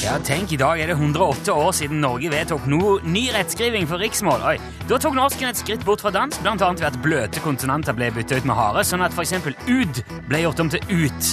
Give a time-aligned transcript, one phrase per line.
[0.00, 4.00] Ja, tenk, I dag er det 108 år siden Norge vedtok no ny rettskriving for
[4.00, 4.40] riksmål.
[4.48, 4.54] Oi.
[4.88, 8.08] Da tok norsken et skritt bort fra dansk, blant annet ved at bløte konsonanter ble
[8.16, 9.36] byttet ut med harde, sånn at f.eks.
[9.68, 11.30] ud ble gjort om til ut.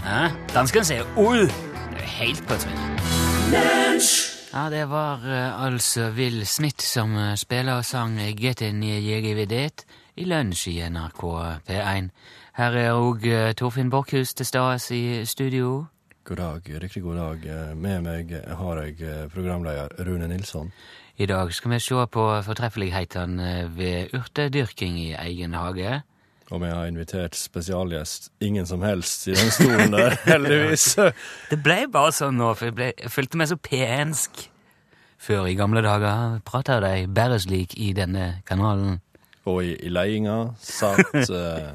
[0.00, 1.44] Ja, Danskene sier ol.
[1.92, 3.04] Det er helt på trynet.
[4.56, 9.84] Ja, det var uh, altså Will Smith som uh, spiller og sang 'Get in jegevidet'
[10.16, 11.22] i lunsj i NRK
[11.68, 12.08] P1.
[12.56, 13.24] Her er òg
[13.60, 15.84] Torfinn Borchhus til stede i studio.
[16.24, 17.44] God dag, riktig god dag.
[17.46, 20.72] Eh, Med meg har jeg eh, programleder Rune Nilsson.
[21.18, 26.00] I dag skal vi se på fortreffelighetene ved urtedyrking i egen hage.
[26.50, 28.30] Og vi har invitert spesialgjest.
[28.40, 30.94] Ingen som helst i den stolen der, heldigvis.
[31.50, 34.46] Det ble bare sånn nå, for jeg, ble, jeg følte meg så pensk.
[35.18, 39.02] Før i gamle dager prata de bare slik i denne kanalen.
[39.46, 41.70] Og i, i leiinga satt eh,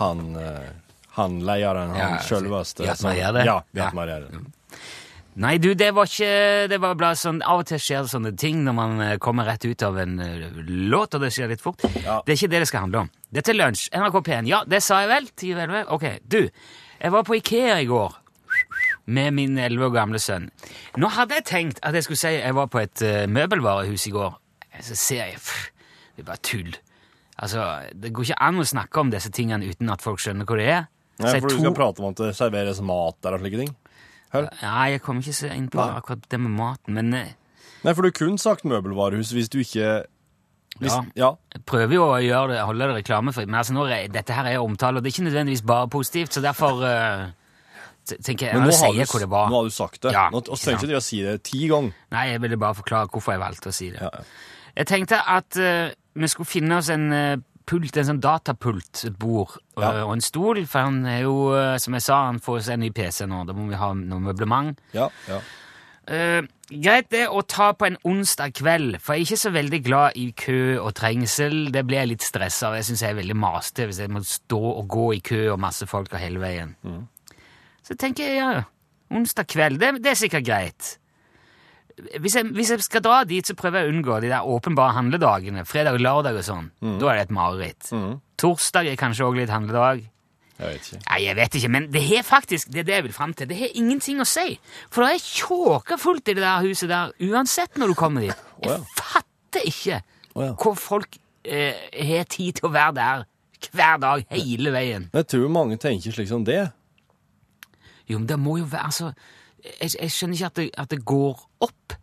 [0.00, 0.70] han, eh,
[1.18, 2.82] han leieren, han Ja, sjølveste.
[2.84, 3.44] Bjartmar som- Gjerde?
[3.44, 3.90] Ja, Ja.
[3.90, 4.44] Bjartmar Gjerde.
[5.36, 8.30] Nei, du, det var ikke Det var bare sånn Av og til skjer det sånne
[8.38, 11.60] ting når man eh, kommer rett ut av en eh, låt, og det skjer litt
[11.64, 11.82] fort.
[12.04, 12.20] Ja.
[12.24, 13.10] Det er ikke det det skal handle om.
[13.34, 13.88] Dette er lunsj.
[13.90, 14.46] NRK P1.
[14.46, 15.26] Ja, det sa jeg vel?
[15.34, 15.88] 10-11?
[15.90, 16.04] Ok.
[16.28, 16.38] Du,
[17.00, 18.14] jeg var på Ikea i går
[19.06, 20.50] med min 11 år gamle sønn.
[20.96, 24.14] Nå hadde jeg tenkt at jeg skulle si jeg var på et uh, møbelvarehus i
[24.14, 24.36] går.
[24.80, 25.70] Så ser jeg pff,
[26.16, 26.70] Det er bare tull.
[27.42, 30.56] Altså, Det går ikke an å snakke om disse tingene uten at folk skjønner hva
[30.56, 30.84] det er.
[31.18, 33.76] Nei, for du to- skal prate om at det serveres mat der og slike ting.
[34.34, 34.48] Hør.
[34.62, 35.98] Nei, jeg kommer ikke så inn på Nei.
[36.00, 37.28] akkurat det med maten, men eh,
[37.84, 40.04] Nei, for du kunne sagt møbelvarehus hvis du ikke
[40.80, 41.04] hvis, Ja.
[41.14, 41.28] ja.
[41.54, 44.96] jeg prøver jo å det, holde det reklamefritt, men altså er- dette her er omtale,
[44.98, 47.30] og det er ikke nødvendigvis bare positivt, så derfor uh,
[48.24, 49.48] tenker jeg Men Nå har, du, hvor det var.
[49.50, 50.12] nå har du sagt det.
[50.12, 51.92] Ja, nå og trenger ikke du å si det ti ganger.
[52.10, 54.00] Nei, jeg ville bare forklare hvorfor jeg valgte å si det.
[54.02, 54.24] Ja, ja.
[54.76, 59.18] Jeg tenkte at eh, vi skulle finne oss en eh, pult, en sånn datapult, et
[59.18, 59.90] bord Ja.
[59.90, 62.74] eh, og en stol, for han er jo, eh, som jeg sa, han får seg
[62.76, 64.78] en ny PC nå, da må vi ha noe møblement.
[64.96, 65.40] Ja, ja.
[66.04, 69.78] Uh, greit det å ta på en onsdag kveld, for jeg er ikke så veldig
[69.86, 71.70] glad i kø og trengsel.
[71.72, 72.74] Det blir jeg litt stressa av.
[72.76, 75.62] Jeg syns jeg er veldig masete hvis jeg må stå og gå i kø og
[75.64, 76.74] masse folk av hele veien.
[77.88, 78.66] Så tenker jeg ja,
[79.08, 80.90] onsdag kveld, det, det er sikkert greit.
[81.94, 84.96] Hvis jeg, hvis jeg skal dra dit, så prøver jeg å unngå de der åpenbare
[84.96, 85.62] handledagene.
[85.68, 86.72] Fredag og lørdag og sånn.
[86.82, 87.92] Da er det et mareritt.
[88.40, 90.02] Torsdag er kanskje òg litt handledag.
[90.54, 91.00] Jeg vet ikke.
[91.08, 93.48] Nei, jeg vet ikke, men det har faktisk, det er det jeg vil frem til,
[93.50, 94.54] det har ingenting å si.
[94.86, 98.44] For det er tjåka fullt i det der huset der, uansett når du kommer dit.
[98.62, 98.76] Å, ja.
[98.78, 100.52] Jeg fatter ikke oh, ja.
[100.62, 103.24] hvor folk eh, har tid til å være der
[103.74, 105.08] hver dag, hele veien.
[105.10, 106.62] Men Jeg tror mange tenker slik som det.
[108.06, 109.10] Jo, men det må jo være, altså,
[109.64, 111.96] jeg, jeg skjønner ikke at det, at det går opp.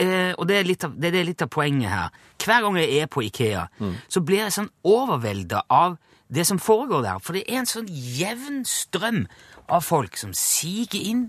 [0.00, 2.22] Eh, og det er, av, det, er litt av poenget her.
[2.42, 3.66] Hver gang jeg er på Ikea,
[4.10, 5.98] så blir jeg sånn overvelda av
[6.32, 7.20] det som foregår der.
[7.22, 9.26] For det er en sånn jevn strøm
[9.72, 11.26] av folk som siger inn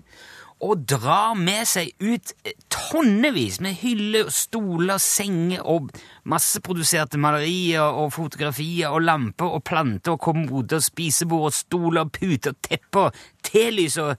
[0.64, 5.90] og drar med seg ut eh, tonnevis med hyller, stoler, senger og
[6.30, 13.12] masseproduserte malerier og fotografier og lamper og planter og kommoder, spisebord og stoler, puter, tepper,
[13.44, 14.14] telys og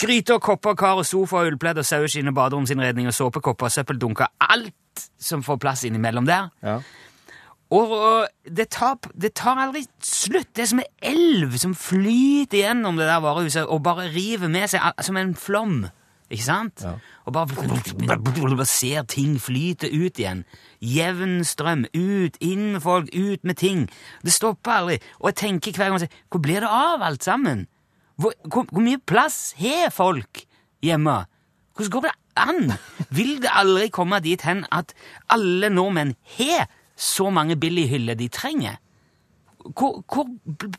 [0.00, 4.32] Gryter, kopper, kar og sofa, ullpledd og saueskinn og baderomsinnredning og såpekopper og søppeldunker.
[4.40, 6.48] Alt som får plass innimellom der.
[6.64, 6.78] Ja.
[7.70, 10.48] Og, og det, tar, det tar aldri slutt.
[10.56, 14.72] Det er som en elv som flyter gjennom det der varehuset og bare river med
[14.72, 15.84] seg som en flom.
[16.30, 16.82] Ikke sant?
[16.82, 16.96] Ja.
[17.26, 20.44] Og bare ser ting flyte ut igjen.
[20.80, 21.84] Jevn strøm.
[21.94, 23.88] Ut, inn med folk, ut med ting.
[24.22, 24.98] Det stopper aldri.
[25.20, 27.66] Og jeg tenker hver gang Hvor blir det av alt sammen?
[28.20, 30.42] Hvor, hvor, hvor mye plass har folk
[30.84, 31.22] hjemme?
[31.76, 32.72] Hvordan går det an?
[33.16, 34.92] Vil det aldri komme dit hen at
[35.32, 36.68] alle nordmenn har
[37.00, 38.76] så mange billighyller de trenger?
[39.60, 40.24] Hvor, hvor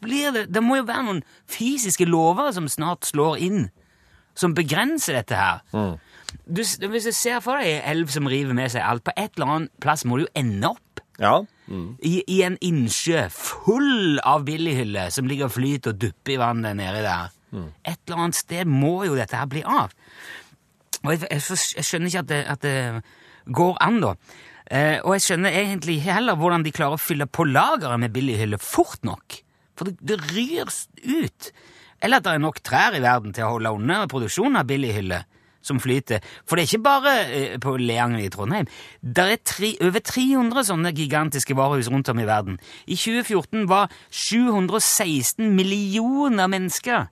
[0.01, 3.67] blir det Det må jo være noen fysiske lover som snart slår inn,
[4.35, 5.61] som begrenser dette her.
[6.45, 9.35] Du, hvis du ser for deg ei elv som river med seg alt, på et
[9.35, 10.90] eller annet plass må det jo ende opp
[11.21, 11.35] Ja.
[12.01, 16.79] i, i en innsjø full av billighyller som ligger og flyter og dupper i vannet
[16.79, 17.35] nedi der.
[17.85, 19.93] Et eller annet sted må jo dette her bli av.
[21.03, 24.15] Og jeg, jeg, jeg skjønner ikke at det, at det går an, da.
[24.71, 28.13] Eh, og jeg skjønner egentlig ikke heller hvordan de klarer å fylle på lageret med
[28.15, 29.41] billighyller fort nok.
[29.77, 31.51] For det, det ryr ut.
[32.01, 35.27] Eller at det er nok trær i verden til å holde unna produksjonen av billighyller
[35.61, 36.21] som flyter.
[36.45, 38.67] For det er ikke bare eh, på Leangen i Trondheim.
[39.01, 42.59] Det er tre, over 300 sånne gigantiske varehus rundt om i verden.
[42.87, 47.09] I 2014 var 716 millioner mennesker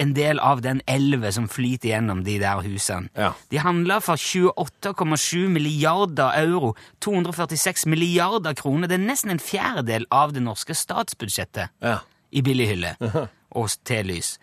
[0.00, 3.10] en del av den elva som flyter gjennom de der husene.
[3.18, 3.32] Ja.
[3.52, 6.74] De handla for 28,7 milliarder euro,
[7.04, 8.88] 246 milliarder kroner.
[8.88, 11.98] Det er nesten en fjerdedel av det norske statsbudsjettet Ja.
[12.32, 12.94] i billighylle.
[13.58, 14.38] og T-lys.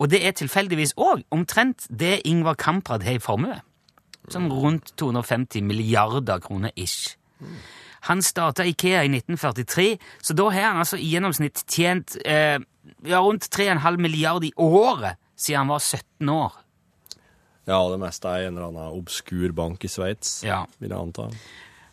[0.00, 3.58] Og det er tilfeldigvis òg omtrent det Ingvar Kamprad har i formue.
[4.30, 7.16] Sånn rundt 250 milliarder kroner ish.
[8.08, 12.56] Han starta Ikea i 1943, så da har han altså i gjennomsnitt tjent eh,
[13.04, 16.56] ja, rundt 3,5 milliarder i året siden han var 17 år.
[17.68, 20.62] Ja, det meste er en eller annen obskur bank i Sveits, Ja.
[20.80, 21.28] vil jeg anta.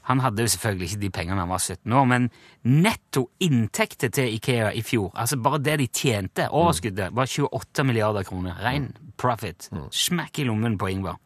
[0.07, 2.30] Han hadde jo selvfølgelig ikke de pengene han var 17 år, men
[2.63, 8.24] netto inntekter til Ikea i fjor, altså bare det de tjente, overskuddet, var 28 milliarder
[8.27, 8.56] kroner.
[8.63, 9.68] Rein profit.
[9.92, 11.19] Smekk i lommen på Ingvar.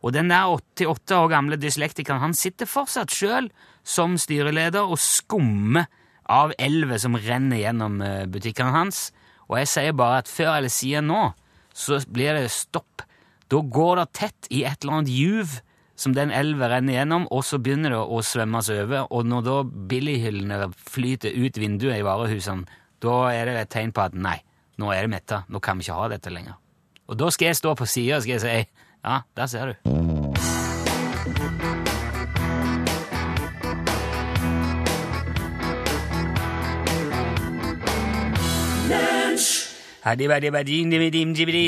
[0.00, 3.50] Og den der 88 år gamle dyslektikeren, han sitter fortsatt sjøl
[3.84, 5.88] som styreleder og skummer
[6.30, 9.10] av elva som renner gjennom eh, butikkene hans.
[9.50, 11.24] Og jeg sier bare at før eller siden nå,
[11.74, 13.04] så blir det stopp.
[13.50, 15.58] Da går det tett i et eller annet juv
[16.00, 19.06] som den elva renner gjennom, og så begynner det å svømmes over.
[19.12, 19.56] Og når da
[19.92, 24.38] billighyllene flyter ut vinduet i varehusene, da er det et tegn på at nei,
[24.80, 26.56] nå er det metta, nå kan vi ikke ha dette lenger.
[27.10, 29.74] Og da skal jeg stå på sida og skal jeg si ja, der ser du.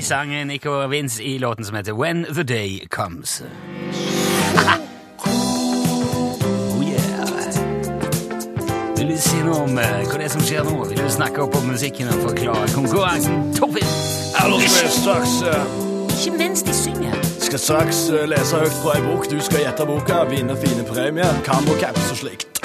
[0.02, 3.43] Sangen Nico Vince i låten som heter When the Day Comes.
[9.02, 10.76] Vil du si noe om eh, hva det er som skjer nå?
[10.87, 13.49] Vil du snakke opp om musikken og forklare konkurransen?
[13.56, 13.88] Torfinn!
[14.38, 15.72] Eller skal jeg straks, eh,
[16.12, 17.16] Ikke mens de synger.
[17.43, 19.26] skal straks eh, lese høyt fra ei bok.
[19.26, 22.62] Du skal gjette boka, vinne fine premier, kambo, caps og slikt.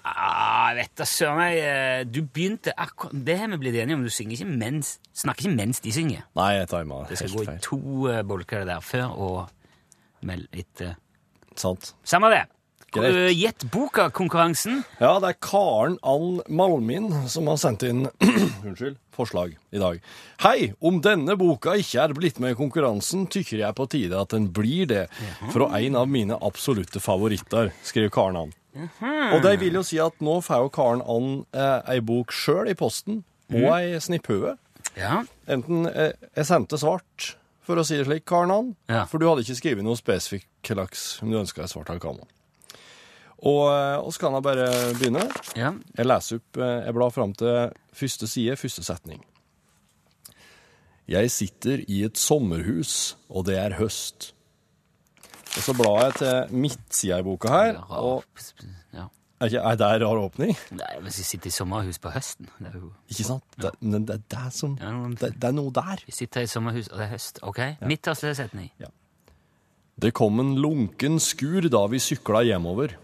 [0.00, 4.08] Ah, vet du, søren jeg, eh, Du begynte akkurat Det har vi blitt enige om.
[4.08, 6.24] Du synger ikke mens, snakker ikke mens de synger.
[6.40, 7.60] Nei, jeg tima Det skal helt gå i feil.
[7.68, 9.38] to eh, bolker det der, før og
[10.24, 10.96] meld etter.
[11.52, 11.92] Sant.
[12.00, 12.46] Samme det.
[13.00, 14.82] Gjett boka-konkurransen.
[15.00, 18.02] Ja, det er Karen Ann Malmin som har sendt inn
[18.66, 20.00] unnskyld, forslag i dag.
[20.44, 20.72] Hei!
[20.84, 24.50] Om denne boka ikke er blitt med i konkurransen, tykker jeg på tide at den
[24.52, 25.06] blir det.
[25.54, 28.52] Fra en av mine absolutte favoritter, skriver Karen Ann.
[29.32, 32.68] Og det vil jo si at nå får jo Karen Ann eh, ei bok sjøl
[32.72, 33.22] i posten,
[33.52, 34.54] og ei snipphue.
[35.00, 35.22] Ja.
[35.48, 37.34] Enten eh, jeg sendte svart,
[37.64, 39.06] for å si det slik, Karen Ann, Ja.
[39.08, 42.28] for du hadde ikke skrevet noe spesifikk laks om du ønska svart eller kamo.
[43.42, 45.26] Og, eh, og så kan jeg bare begynne.
[45.58, 45.72] ja.
[45.98, 49.24] Jeg leser opp, eh, jeg blar fram til første side, første setning.
[51.10, 54.32] Jeg sitter i et sommerhus, og det er høst.
[55.56, 58.22] Og så blar jeg til midtsida i boka her, og
[58.94, 59.08] ja.
[59.40, 60.54] er, ikke, er det en rar åpning?
[60.78, 63.44] Nei, Hvis vi sitter i sommerhus på høsten det er jo, Ikke sant?
[63.60, 64.78] Det, det, det, er som,
[65.20, 66.06] det, er noe der.
[66.06, 67.42] Vi sitter i sommerhus, og det er høst.
[67.42, 67.60] Ok?
[67.82, 68.70] Midterste setning.
[70.00, 72.96] Det kom en lunken skur da vi sykla hjemover.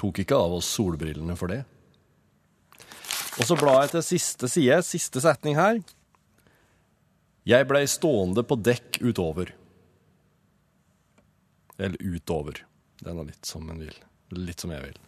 [0.00, 1.62] Tok ikke av oss solbrillene for det.
[3.34, 5.80] Og så blar jeg til siste side, siste setning her.
[7.44, 9.50] Jeg blei stående på dekk utover.
[11.78, 12.62] Eller utover.
[13.02, 13.96] Det er litt som en vil.
[14.34, 15.00] Litt som jeg vil.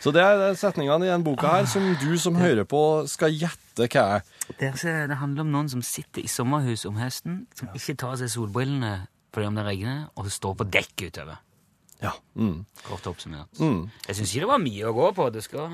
[0.00, 3.88] Så det er setningene i den boka her som du som hører på, skal gjette
[3.90, 4.26] hva er.
[4.48, 8.22] Det, det handler om noen som sitter i sommerhus om høsten, som ikke tar av
[8.22, 8.94] seg solbrillene
[9.34, 11.42] fordi om det regner, og står på dekk utover.
[12.02, 12.12] Ja.
[12.38, 12.62] Mm.
[12.86, 13.58] Kort oppsummert.
[13.58, 15.26] Jeg syns ikke det var mye å gå på.
[15.34, 15.72] Du skal,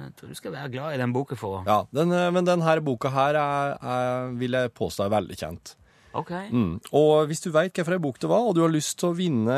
[0.00, 2.76] jeg tror du skal være glad i den boka for ja den, eh, men denne
[2.82, 5.76] boka her er, er, vil jeg påstå er veldig kjent.
[6.14, 6.30] Ok.
[6.54, 6.78] Mm.
[6.94, 9.56] Og hvis du veit hvilken bok det var, og du har lyst til å vinne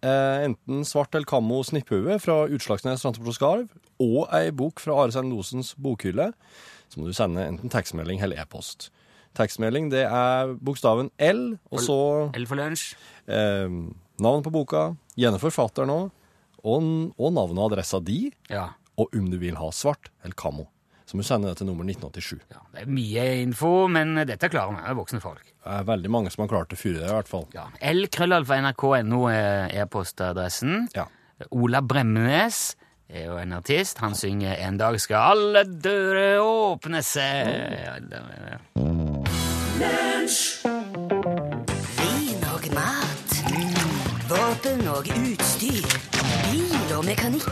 [0.00, 5.74] eh, enten svart eller kammo snipphue fra Utslagsnes Transport og ei bok fra Are Sendosens
[5.76, 6.30] bokhylle,
[6.88, 8.88] så må du sende enten tekstmelding eller e-post.
[9.36, 11.98] Tekstmelding det er bokstaven L, og så
[12.32, 12.94] L for lunsj.
[13.28, 13.68] eh,
[14.18, 14.88] navn på boka,
[15.18, 16.10] gjerne forfatteren òg,
[16.64, 18.68] og, og navnet og adressa di, Ja.
[18.98, 20.66] og om du vil ha svart eller kammo.
[21.08, 22.40] Så må du sende det til nummer 1987.
[22.52, 22.58] ja.
[22.74, 24.94] Det er mye info, men dette klarer vi.
[24.98, 25.44] Voksne folk.
[25.64, 27.46] Det er veldig mange som har klart det før, i hvert fall.
[27.54, 27.64] Ja.
[27.80, 30.88] L-krøllalfa.nrk.no er e-postadressen.
[30.94, 31.06] Ja.
[31.50, 32.74] Ola Bremnes
[33.08, 33.98] er jo en artist.
[34.04, 37.86] Han synger 'En dag skal alle dører åpne seg'.
[37.86, 38.58] Ja, det det.
[44.98, 45.84] Og utstyr.
[46.48, 47.46] Bil og mekanikk.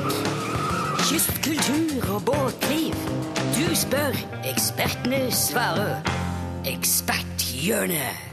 [1.06, 2.96] Kystkultur og båtliv.
[3.54, 4.16] Du spør,
[4.50, 6.00] ekspertene svarer.
[6.66, 8.24] Eksperthjørnet.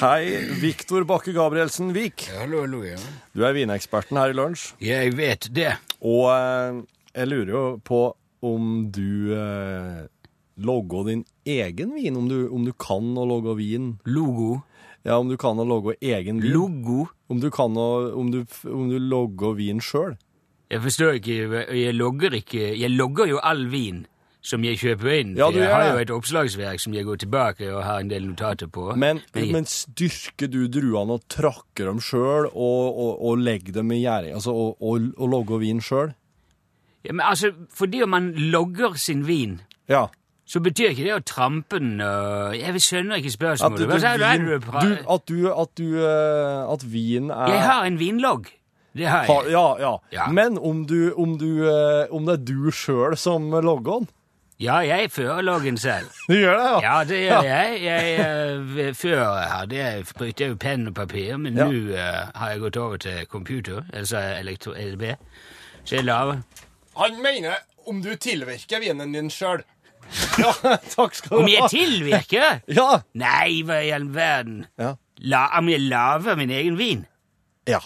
[0.00, 0.22] Hei,
[0.62, 2.30] Viktor Bakke Gabrielsen Vik.
[2.38, 2.96] Hallo, hallo, ja.
[3.36, 4.70] Du er vineksperten her i lunsj.
[4.80, 5.74] Jeg vet det.
[6.00, 6.80] Og eh,
[7.12, 8.00] jeg lurer jo på
[8.46, 10.06] om du eh,
[10.64, 13.98] logger din egen vin, om du, om du kan å logge vin.
[14.08, 14.62] Logo.
[15.04, 16.56] Ja, om du kan å logge egen vin.
[16.56, 17.04] Logo?
[17.28, 20.16] Om du kan om du, om du logger vin sjøl.
[20.70, 21.64] Jeg forstår ikke.
[21.74, 24.04] Jeg logger ikke Jeg logger jo all vin
[24.46, 25.32] som jeg kjøper inn.
[25.34, 28.68] Ja, jeg har jo et oppslagsverk som jeg går tilbake og har en del notater
[28.70, 28.92] på.
[28.94, 33.90] Men, jeg- men styrker du druene og trakker dem sjøl og, og, og legger dem
[33.90, 34.34] i gjæring?
[34.38, 36.14] Altså og, og, og logger vin sjøl?
[37.06, 40.06] ja, men altså, fordi om man logger sin vin, Ja.
[40.46, 43.78] Så betyr ikke det å trampe den og Jeg skjønner ikke spørsmålet.
[43.78, 44.92] du, Hva sa du?
[45.10, 48.52] At, du, at, du, eh, at vin er Jeg har en vinlogg.
[48.96, 49.52] Det har Ha- jeg.
[49.52, 50.26] ja, ja, Ja.
[50.32, 54.08] Men om, du, om, du, eh, om det er du sjøl som logger den?
[54.58, 56.06] Ja, jeg fører loggen selv.
[56.30, 56.78] Du gjør det, ja?
[56.80, 57.82] Ja, det gjør jeg.
[57.82, 61.66] jeg eh, før hadde jeg brukte jeg jo penn og papir, men Ja.
[61.66, 65.02] nå uh, har jeg gått over til computer, altså elektro LB.
[65.84, 66.40] Så jeg lager
[66.96, 69.60] Han mener om du tilvirker vinen din sjøl.
[70.44, 71.42] Ja, takk skal du ha.
[71.42, 72.60] Om jeg tilvirker?
[72.78, 72.88] Ja.
[73.18, 74.64] Nei, hva i all verden?
[74.80, 74.94] ja.
[75.24, 77.06] La, om jeg lager min egen vin?
[77.66, 77.78] Ja.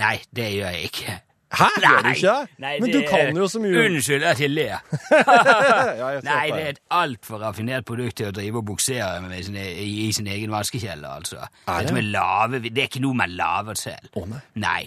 [0.00, 1.18] Nei, det gjør jeg ikke.
[1.52, 2.48] Hæ, gjør du ikke det?
[2.60, 4.80] Nei, Men det du kan jo så mye Unnskyld at jeg ler.
[5.12, 9.36] Ja, jeg Nei, det er et altfor raffinert produkt til å drive og buksere med
[9.46, 11.44] sin, i, i sin egen vaskekjeller, altså.
[11.68, 11.94] Er det?
[11.96, 14.08] med lave, det er ikke noe man lager selv.
[14.16, 14.24] Å,
[14.60, 14.82] nei.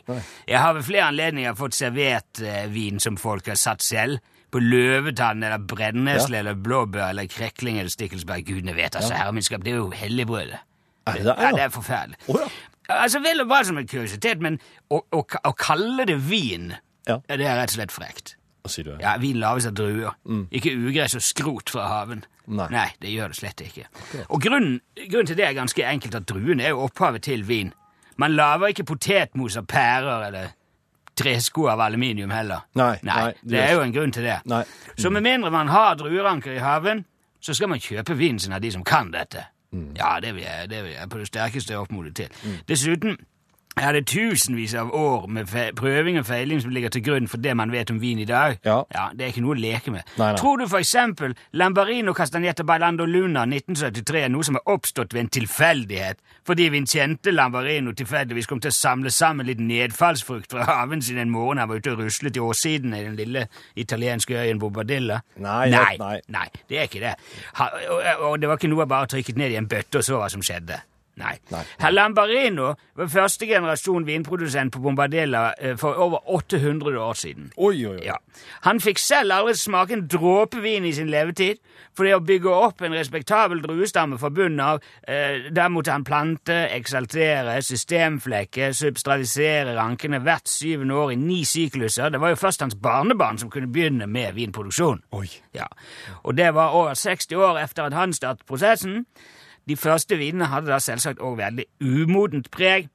[0.49, 4.21] Jeg har ved flere anledninger fått servert eh, vin som folk har satt selv.
[4.51, 8.41] På løvetann eller brennesle eller blåbær eller krekling eller stikkelsbær.
[8.47, 10.59] Gudene vet, altså, herremenskap, det er jo helligbrødet.
[11.07, 11.35] Er det det?
[11.39, 12.17] Ja, det er forferdelig.
[12.27, 12.49] Oh, ja.
[12.91, 14.59] Altså, Vel og bra som en kuriositet, men
[14.91, 16.73] å, å, å kalle det vin,
[17.07, 17.15] Ja.
[17.29, 18.35] det er rett og slett frekt.
[18.61, 18.91] Hva sier du?
[19.01, 20.13] Ja, Vin lages av druer,
[20.53, 22.25] ikke ugress og skrot fra haven.
[22.51, 22.67] Nei.
[22.73, 22.89] Nei.
[23.01, 23.87] det gjør det slett ikke.
[24.27, 27.71] Og grunnen, grunnen til det er ganske enkelt at druene er jo opphavet til vin.
[28.21, 30.51] Man lager ikke potetmos av pærer eller
[31.15, 32.67] tresko av aluminium heller.
[32.79, 34.39] Nei, nei, det det er jo en grunn til det.
[34.45, 34.63] Nei.
[34.97, 37.05] Så med mindre man har drueranker i haven,
[37.41, 39.43] så skal man kjøpe vinen sin av de som kan dette.
[39.71, 39.93] Mm.
[39.97, 42.27] Ja, det vil jeg, det vil jeg på det sterkeste oppmode til.
[42.67, 43.17] Dessuten
[43.79, 47.53] er det tusenvis av år med prøving og feiling som ligger til grunn for det
[47.55, 48.57] man vet om vin i dag.
[48.65, 48.81] Ja.
[48.91, 50.03] ja Det er ikke noe å leke med.
[50.17, 50.39] Nei, nei.
[50.39, 55.23] Tror du for eksempel Lambarino Castagnetta Bailando Luna 1973 er noe som er oppstått ved
[55.23, 61.01] en tilfeldighet, fordi Vincente Lambarino tilfeldigvis kom til å samle sammen litt nedfallsfrukt fra haven
[61.01, 63.47] sin en morgen han var ute og ruslet i åssiden i den lille
[63.79, 65.21] italienske øyen Bobadilla?
[65.39, 66.17] Nei, nei, nei.
[66.27, 67.15] nei, det er ikke det.
[67.61, 70.19] Ha, og, og det var ikke noe bare trykket ned i en bøtte og så
[70.19, 70.83] hva som skjedde.
[71.19, 71.35] Nei.
[71.51, 71.61] Nei.
[71.81, 77.49] Herr Lambarino var første generasjon vinprodusent på Bombadilla eh, for over 800 år siden.
[77.57, 78.05] Oi, oi, oi.
[78.05, 78.15] Ja.
[78.65, 81.59] Han fikk selv aldri smake en dråpe vin i sin levetid,
[81.97, 86.07] for det å bygge opp en respektabel druestamme fra bunnen av, eh, der måtte han
[86.07, 92.09] plante, eksaltere, systemflekke, substralisere rankene hvert syvende år i ni sykluser.
[92.09, 95.03] Det var jo først hans barnebarn som kunne begynne med vinproduksjon.
[95.11, 95.27] Oi.
[95.53, 95.67] Ja,
[96.23, 99.05] og det var over 60 år etter at han startet prosessen.
[99.71, 102.89] De første vinene hadde da selvsagt også veldig umodent preg,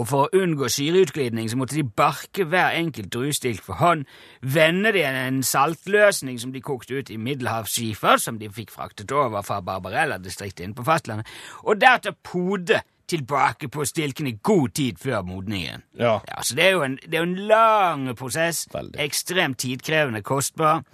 [0.00, 4.06] og for å unngå syreutglidning så måtte de barke hver enkelt druestilk for hånd,
[4.40, 9.12] vende det i en saltløsning som de kokte ut i middelhavsskifer, som de fikk fraktet
[9.12, 11.28] over fra Barbarella-distriktet inne på fastlandet,
[11.66, 12.80] og deretter pode
[13.10, 15.82] tilbake på stilken i god tid før modningen.
[15.98, 16.20] Ja.
[16.30, 18.96] Ja, så det er jo en, det er en lang prosess, Veldig.
[19.02, 20.84] ekstremt tidkrevende, kostbar.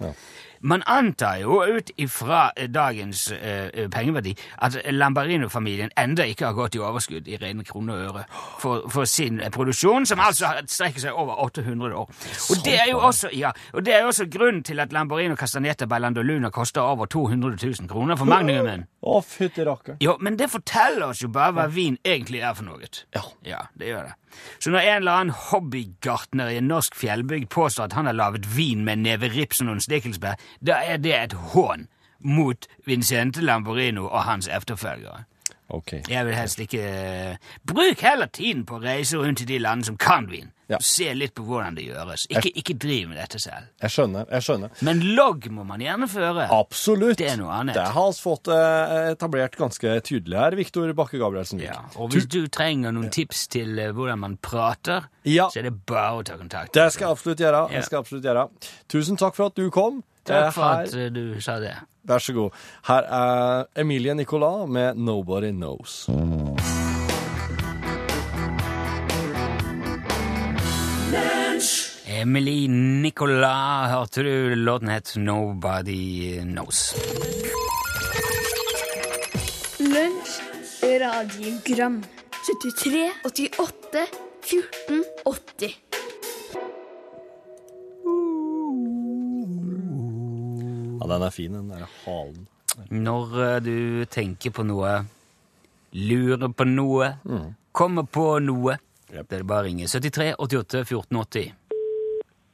[0.61, 4.33] Man antar jo ut ifra eh, dagens eh, eh, pengeverdi
[4.65, 8.25] at Lambarino-familien enda ikke har gått i overskudd i rene kroner og øre
[8.61, 12.09] for, for sin eh, produksjon, som altså strekker seg over 800 år.
[12.51, 15.85] Og det er jo også, ja, og det er også grunnen til at Lambarino Castaneta
[15.85, 18.87] Bailando Luna koster over 200 000 kroner for magnumen.
[19.07, 19.99] Å, fytti rakker.
[20.03, 22.87] Jo, men det forteller oss jo bare hva vin egentlig er for noe.
[23.15, 23.23] Ja.
[23.47, 24.15] Ja, det gjør det.
[24.59, 28.45] Så når en eller annen hobbygartner i en norsk fjellbygd påstår at han har laget
[28.57, 31.87] vin med neverips og noen stikkelsbær, da er det et hån
[32.19, 35.23] mot Vincente Lamborino og hans efterfølgere.
[35.69, 36.01] Okay.
[36.09, 37.37] Jeg vil helst ikke
[37.67, 40.51] Bruk heller tiden på å reise rundt i de landene som kan vin.
[40.69, 40.77] Ja.
[40.83, 42.25] Se litt på hvordan det gjøres.
[42.29, 43.69] Ikke, ikke driv med dette selv.
[43.81, 44.25] Jeg skjønner.
[44.31, 44.69] jeg skjønner.
[44.83, 46.49] Men logg må man gjennomføre.
[46.51, 47.17] Absolutt.
[47.21, 47.75] Det er noe annet.
[47.79, 51.61] Det har vi fått eh, etablert ganske tydelig her, Viktor Bakke Gabrielsen.
[51.63, 55.47] Ja, og hvis du trenger noen tips til eh, hvordan man prater, Ja.
[55.49, 56.73] så er det bare å ta kontakt.
[56.75, 57.63] Det skal jeg absolutt gjøre.
[57.71, 58.47] Jeg skal absolutt gjøre.
[58.91, 60.03] Tusen takk for at du kom.
[60.27, 61.75] Takk Eh, for her, at du sa det.
[62.07, 62.51] Vær så god.
[62.87, 66.76] Her er Emilie Nicolas med 'Nobody Knows'.
[72.07, 76.95] Emily Nicolas, hørte du låten het Nobody Knows.
[79.79, 80.37] Lunsj,
[81.01, 81.97] radiogram
[82.47, 84.05] 73, 88,
[84.41, 85.75] 14, 80
[91.01, 92.47] Ja, den er fin, den der halen.
[92.89, 94.95] Når eh, du tenker på noe,
[95.91, 97.17] lurer på noe,
[97.75, 98.79] kommer på noe,
[99.11, 99.27] yep.
[99.27, 101.66] det er det bare å ringe 73 88 14 80.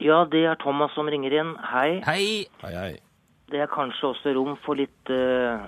[0.03, 1.51] Ja, det er Thomas som ringer inn.
[1.71, 2.01] Hei.
[2.03, 2.23] Hei!
[2.59, 2.93] Hei, hei.
[3.53, 5.63] det er kanskje også rom for litt uh,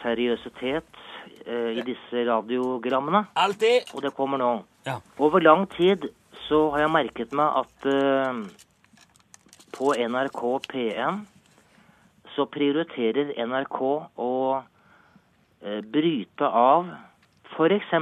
[0.00, 0.98] seriøsitet
[1.46, 3.20] uh, i disse radiogrammene.
[3.38, 3.92] Alltid.
[3.94, 4.50] Og det kommer nå.
[4.88, 4.96] Ja.
[5.22, 6.08] Over lang tid
[6.48, 8.40] så har jeg merket meg at uh,
[9.78, 10.42] på NRK
[10.72, 11.22] P1
[12.34, 13.78] så prioriterer NRK
[14.18, 14.32] å
[15.90, 16.90] bryte av
[17.54, 17.94] f.eks.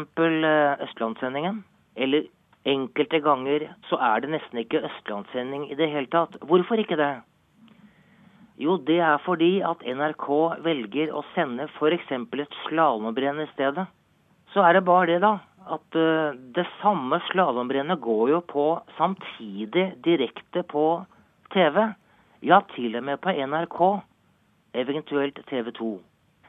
[0.88, 1.60] Østlandssendingen.
[1.96, 2.28] Eller
[2.66, 6.36] enkelte ganger så er det nesten ikke Østlandssending i det hele tatt.
[6.42, 7.14] Hvorfor ikke det?
[8.58, 10.28] Jo, det er fordi at NRK
[10.64, 12.08] velger å sende f.eks.
[12.10, 13.84] et slalåmbrenn i stedet.
[14.54, 15.34] Så er det bare det, da.
[15.76, 21.04] At uh, det samme slalåmbrennet går jo på samtidig direkte på
[21.52, 21.82] TV.
[22.40, 23.80] Ja, til og med på NRK.
[24.76, 25.90] Eventuelt TV 2.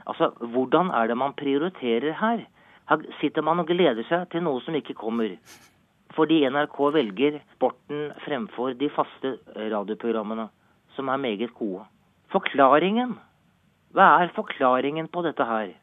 [0.07, 2.45] Altså, hvordan er det man prioriterer her?
[2.87, 5.35] Her sitter man og gleder seg til noe som ikke kommer.
[6.17, 10.47] Fordi NRK velger sporten fremfor de faste radioprogrammene,
[10.95, 11.83] som er meget gode.
[12.33, 13.13] Forklaringen?
[13.93, 15.75] Hva er forklaringen på dette her?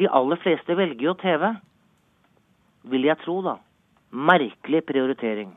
[0.00, 1.44] De aller fleste velger jo TV.
[2.88, 3.58] Vil jeg tro, da.
[4.16, 5.52] Merkelig prioritering.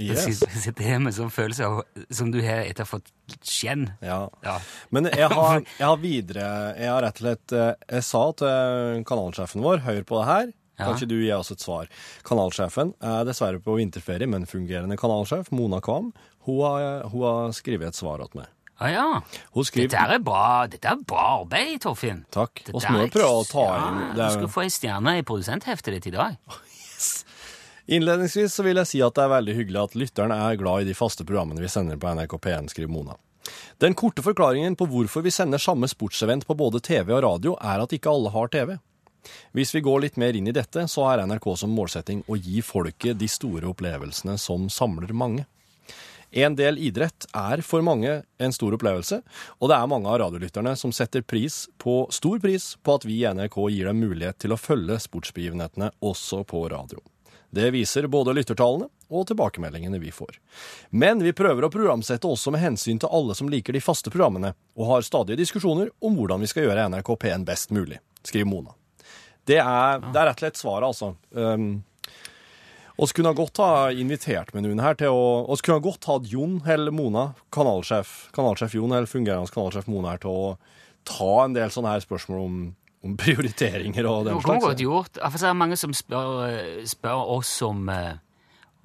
[0.00, 0.24] Yes.
[0.40, 1.82] Jeg sitter her med sånn følelse av,
[2.14, 3.10] som du har etter å ha fått
[3.44, 3.90] skjenn.
[4.04, 4.22] Ja.
[4.44, 4.56] Ja.
[4.94, 6.46] Men jeg har, jeg har videre
[6.78, 10.48] Jeg har rett og slett eh, Jeg sa til kanalsjefen vår, hør på det her.
[10.80, 10.88] Ja.
[10.88, 11.90] Kan ikke du gi oss et svar?
[12.26, 16.10] Kanalsjefen er dessverre på vinterferie, men fungerende kanalsjef, Mona Kvam,
[16.48, 18.48] hun har, hun har skrevet et svar til meg.
[18.80, 19.22] Ah, ja.
[19.52, 22.22] Hun skriver Dette er bra, dette er bra arbeid, Torfinn.
[22.32, 22.62] Takk.
[22.72, 24.70] Og så må er prøve å ta ja, inn det Du er, skal få ei
[24.72, 26.40] stjerne i produsentheftet ditt i dag.
[27.00, 27.24] Yes.
[27.90, 30.88] Innledningsvis så vil jeg si at det er veldig hyggelig at lytteren er glad i
[30.90, 33.16] de faste programmene vi sender på NRK P1, skriver Mona.
[33.80, 37.80] Den korte forklaringen på hvorfor vi sender samme sportsevent på både TV og radio, er
[37.80, 38.74] at ikke alle har TV.
[39.56, 42.62] Hvis vi går litt mer inn i dette, så har NRK som målsetting å gi
[42.64, 45.46] folket de store opplevelsene som samler mange.
[46.30, 49.18] En del idrett er for mange en stor opplevelse,
[49.58, 53.18] og det er mange av radiolytterne som setter pris på, stor pris på at vi
[53.24, 57.02] i NRK gir dem mulighet til å følge sportsbegivenhetene også på radio.
[57.50, 60.38] Det viser både lyttertallene og tilbakemeldingene vi får.
[60.94, 64.54] Men vi prøver å programsette også med hensyn til alle som liker de faste programmene,
[64.78, 68.79] og har stadige diskusjoner om hvordan vi skal gjøre NRK P1 best mulig, skriver Mona.
[69.50, 71.14] Det er, det er rett og slett svaret, altså.
[71.34, 71.82] Um,
[73.00, 76.58] oss kunne godt ha invitert med noen her til å oss kunne godt hatt Jon
[76.68, 80.50] eller Mona, kanalsjef, kanalsjef Jon eller fungerende kanalsjef Mona her til å
[81.08, 82.58] ta en del sånne her spørsmål om,
[83.06, 84.84] om prioriteringer og Det den kunne godt slags.
[84.84, 85.14] gjort.
[85.16, 88.20] Det er mange som spør, eh, spør oss om, eh,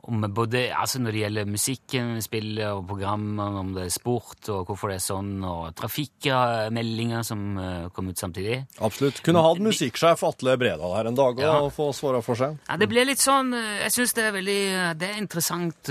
[0.06, 4.68] om både altså når det gjelder musikken, spillet og programmer, om det er sport og
[4.70, 8.60] hvorfor det er sånn, og trafikkmeldinger som eh, kom ut samtidig.
[8.86, 9.22] Absolutt.
[9.26, 11.56] Kunne hatt musikksjef Atle Bredal her en dag og Ja.
[11.74, 12.58] få svare for seg.
[12.70, 15.90] Ja, det blir litt sånn eh, Jeg syns det er veldig eh, Det er interessant,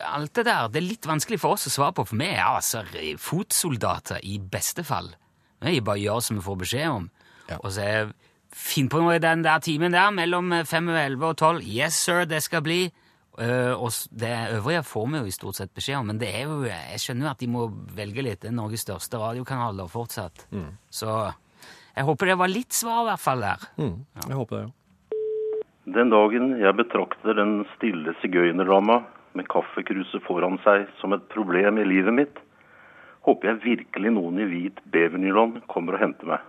[0.00, 0.68] alt det der.
[0.72, 2.82] Det er litt vanskelig for oss å svare på, for vi er altså
[3.20, 5.12] fotsoldater i beste fall.
[5.60, 7.10] Vi bare gjør som vi får beskjed om.
[7.50, 7.58] Ja.
[7.62, 8.12] Og så er
[8.50, 11.62] Finn på noe i den der timen der, mellom fem og elleve og tolv.
[11.62, 12.80] Yes, sir, det skal bli.
[13.38, 16.48] Eh, og det øvrige får vi jo i stort sett beskjed om, men det er
[16.48, 18.40] jo, jeg skjønner jo at de må velge litt.
[18.42, 20.46] Det er Norges største radiokanal fortsatt.
[20.50, 20.74] fortsatt.
[20.90, 21.14] Så
[21.94, 23.64] jeg håper det var litt svar, i hvert fall, der.
[23.78, 24.74] Mm, jeg håper det, ja.
[25.90, 29.00] Den dagen jeg betrakter den stille sigøynerdama
[29.34, 32.38] med kaffekruset foran seg som et problem i livet mitt,
[33.26, 36.46] håper jeg virkelig noen i hvit bevernylon kommer og henter meg.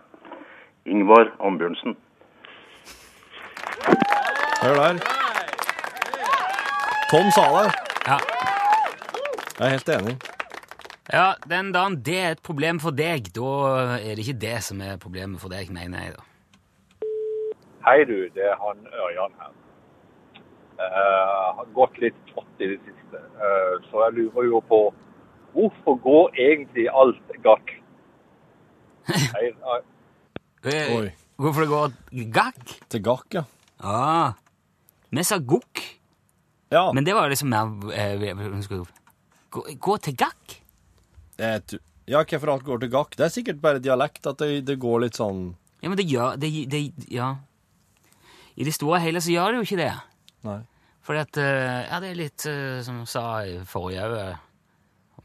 [0.86, 1.98] Ingvar Ambjørnsen.
[4.62, 5.21] Hør der.
[7.12, 7.72] Tom sa det.
[8.08, 8.18] Ja.
[9.60, 10.14] Jeg er helt enig.
[11.12, 13.50] Ja, den dagen det er et problem for deg, da
[13.98, 16.24] er det ikke det som er problemet for deg, mener jeg da.
[17.84, 19.52] Hei du, det er han Ørjan her.
[20.80, 24.80] Uh, har gått litt trått i det siste, Uh, så jeg lurer jo på
[25.52, 27.74] hvorfor går egentlig alt gakk?
[29.36, 31.08] Hei, eh, Oi.
[31.36, 31.96] Hvorfor det går
[32.38, 32.78] gakk?
[32.88, 33.44] Til gakk, ja.
[33.84, 34.38] Ah,
[35.10, 35.82] vi sa gokk,
[36.72, 38.22] Ja, men det var liksom mer eh,
[39.52, 40.58] gå, gå til gakk?
[41.42, 43.16] ja, hvorfor alt går til gakk?
[43.18, 45.50] Det er sikkert bare dialekt at det, det går litt sånn
[45.82, 46.82] Ja, men det gjør det, det,
[47.12, 47.34] Ja.
[48.56, 49.92] I det store og hele så gjør det jo ikke det.
[50.46, 50.60] Nei.
[51.08, 54.48] Fordi at eh, Ja, det er litt eh, som jeg sa i forrige òg.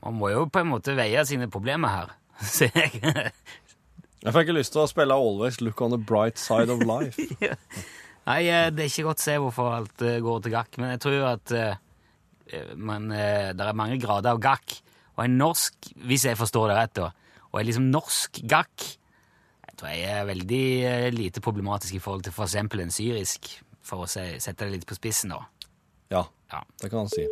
[0.06, 2.16] Man må jo på en måte veie sine problemer her.
[2.60, 3.30] Jeg
[4.26, 7.22] Jeg fikk lyst til å spille Always Look on the Bright Side of Life.
[8.26, 10.94] Nei, eh, det er ikke godt å se hvorfor alt eh, går til gakk, men
[10.94, 14.80] jeg tror jo at eh, man, eh, det er mange grader av gakk.
[15.16, 17.10] Og en norsk, hvis jeg forstår det rett, da,
[17.52, 18.88] og en liksom norsk gakk,
[19.66, 20.64] jeg tror jeg er veldig
[21.14, 23.48] lite problematisk i forhold til for eksempel en syrisk,
[23.86, 25.42] for å se, sette det litt på spissen da.
[26.10, 26.60] Ja, Ja.
[26.82, 27.24] det kan han si.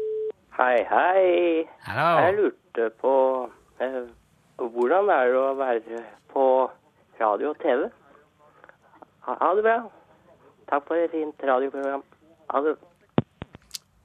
[0.54, 1.66] Hei, hei.
[1.88, 2.09] Hello.
[2.22, 3.12] Jeg lurte på
[3.83, 4.00] eh,
[4.62, 6.44] hvordan er det å være på
[7.18, 7.88] radio og TV?
[9.26, 9.76] Ha, ha det bra.
[10.70, 12.03] Takk for et fint radioprogram.
[12.53, 12.74] Ha det.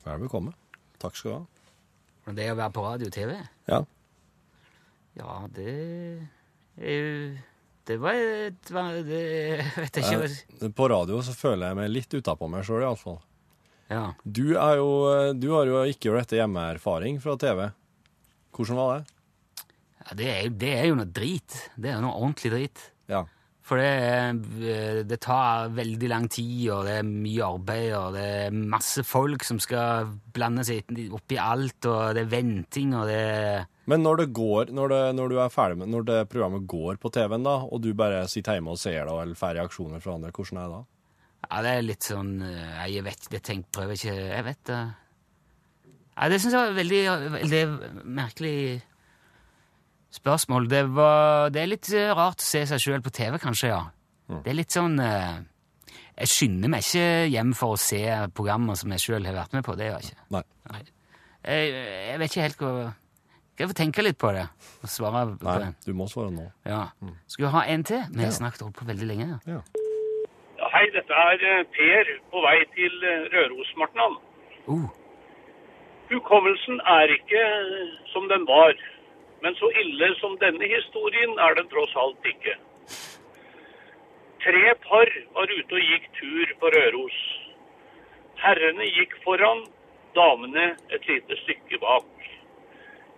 [0.05, 0.53] Vær velkommen.
[0.99, 2.33] Takk skal du ha.
[2.35, 3.37] Det å være på radio og TV?
[3.71, 3.79] Ja.
[5.17, 5.71] Ja, det
[6.77, 7.39] er
[7.89, 10.29] Det var et var- det, Jeg ikke hva
[10.61, 13.19] Eh, På radio så føler jeg meg litt utapå meg sjøl, iallfall.
[13.89, 14.13] Ja.
[14.23, 17.71] Du, er jo, du har jo ikke gjort dette hjemmeerfaring fra TV.
[18.53, 19.05] Hvordan var det?
[20.05, 21.69] ja det, er, det er jo noe drit.
[21.75, 22.91] Det er jo noe ordentlig drit.
[23.69, 23.89] For det,
[24.65, 29.03] er- det tar veldig lang tid, og det er mye arbeid, og det er masse
[29.05, 34.01] folk som skal blande seg oppi alt, og det er venting, og det er Men
[34.05, 37.11] når det går, når, det, når du er ferdig med, når det programmet går på
[37.13, 40.31] TV-en, da, og du bare sitter hjemme og ser det, eller får reaksjoner fra andre,
[40.33, 40.81] hvordan er det da?
[41.49, 44.79] Ja, det er litt sånn eh, Jeg vet det tenk, prøver ikke Jeg vet det.
[46.19, 46.99] Ja, det syns jeg var veldig,
[47.37, 47.61] veldig
[48.19, 48.55] merkelig
[50.13, 50.67] spørsmål.
[50.69, 53.81] Det, var, det er litt eh, rart å se seg sjøl på TV, kanskje, ja.
[54.29, 55.39] Det er litt sånn eh,
[56.19, 58.01] Jeg skynder meg ikke hjem for å se
[58.37, 59.73] programmer som jeg sjøl har vært med på.
[59.79, 60.25] Det gjør jeg ikke.
[60.35, 60.43] Nei.
[60.69, 60.81] Nei.
[61.49, 61.71] Jeg,
[62.09, 62.71] jeg vet ikke helt hva
[63.53, 64.43] Skal jeg få tenke litt på det
[64.83, 65.71] og svare på Nei, det?
[65.87, 66.45] du må svare nå.
[66.67, 66.83] Ja.
[67.31, 68.03] Skal vi ha en til?
[68.13, 69.27] Vi har snakket opp på veldig lenge.
[69.49, 69.63] Ja.
[70.59, 74.19] Ja, hei, dette er eh, Per på vei til Rørosmartnan.
[74.67, 74.85] Uh,
[76.11, 77.41] Hukommelsen er ikke
[78.13, 78.75] som den var,
[79.41, 82.55] men så ille som denne historien er den tross alt ikke.
[84.43, 87.17] Tre par var ute og gikk tur på Røros.
[88.39, 89.65] Herrene gikk foran,
[90.15, 92.29] damene et lite stykke bak.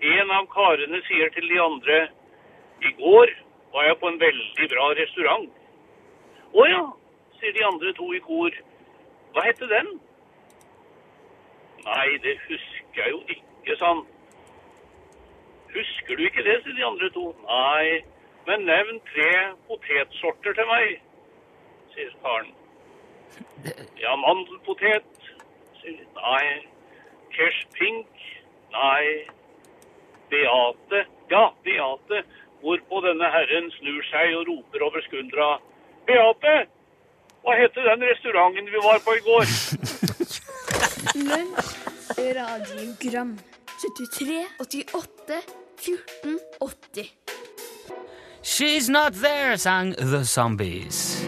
[0.01, 1.99] En av karene sier til de andre,
[2.81, 3.34] i går
[3.73, 5.51] var jeg på en veldig bra restaurant.
[6.57, 6.81] Å ja,
[7.39, 8.57] sier de andre to i kor.
[9.31, 9.93] Hva hette den?
[11.86, 14.01] Nei, det husker jeg jo ikke, sa han.
[15.75, 17.27] Husker du ikke det, sier de andre to.
[17.47, 18.01] Nei,
[18.47, 19.29] men nevn tre
[19.69, 20.97] potetsorter til meg,
[21.93, 22.51] sier faren.
[24.01, 25.29] Ja, mandelpotet,
[25.79, 26.07] sier de.
[26.17, 26.45] Nei.
[27.31, 28.25] Cash pink?
[28.75, 29.05] Nei.
[30.31, 31.05] Beate?
[31.31, 32.23] Ja, Beate.
[32.62, 35.47] Hvorpå denne herren snur seg og roper over skuldra.
[36.05, 36.55] Beate!
[37.41, 39.47] Hva heter den restauranten vi var på i går?
[41.29, 41.71] Lunsj,
[42.38, 43.34] radiogram
[43.81, 45.39] 73, 88,
[45.82, 47.13] 14, 80
[48.44, 51.26] She's not there, sang The Zombies.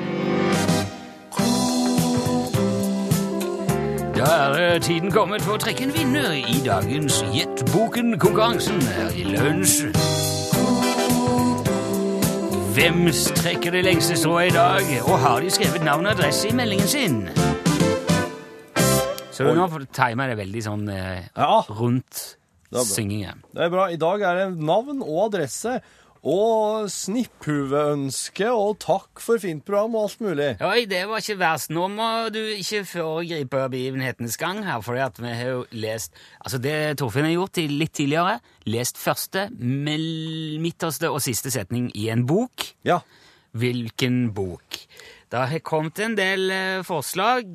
[4.16, 9.26] Da er tiden kommet for å trekke en vinner i dagens Gjett boken-konkurransen her i
[9.32, 9.90] lunsj.
[12.78, 13.10] Hvem
[13.42, 16.94] trekker det lengste strået i dag, og har de skrevet navn og adresse i meldingen
[16.94, 17.20] sin?
[19.34, 22.43] Så nå timer jeg det veldig sånn eh, Ja, rundt
[22.74, 22.86] Bra.
[23.54, 23.90] det er bra.
[23.94, 25.78] I dag er det navn og adresse
[26.24, 30.50] og snipphuveønske og takk for fint program og alt mulig.
[30.64, 31.72] Oi, det var ikke verst.
[31.76, 36.98] Nå må du ikke foregripe begivenhetens gang her, for vi har jo lest Altså, det
[37.02, 38.38] Torfinn har gjort litt tidligere,
[38.72, 42.72] lest første, midterste og siste setning i en bok.
[42.88, 43.02] Ja.
[43.54, 44.80] Hvilken bok?
[45.30, 47.52] Det har kommet en del eh, forslag.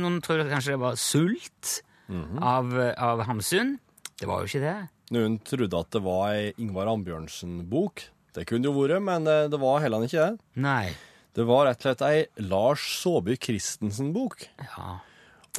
[0.00, 1.78] Noen tror kanskje det var Sult
[2.10, 3.76] av, eh, av Hamsun.
[4.20, 4.78] Det var jo ikke det.
[5.16, 8.02] Noen trodde at det var ei Ingvar Ambjørnsen-bok.
[8.36, 10.44] Det kunne jo vært, men eh, det var heller ikke det.
[10.60, 10.92] Nei.
[11.34, 14.44] Det var rett og slett ei Lars Saabye Christensen-bok.
[14.66, 15.00] Ja.